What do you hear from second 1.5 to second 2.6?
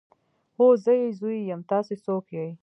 تاسې څوک يئ.